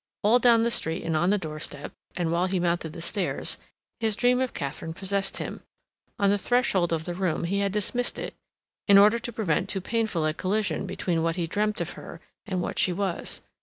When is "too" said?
9.69-9.79